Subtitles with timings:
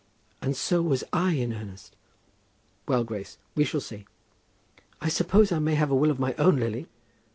[0.41, 1.95] "And so was I in earnest."
[2.87, 4.07] "Well, Grace; we shall see."
[4.99, 6.87] "I suppose I may have a will of my own, Lily."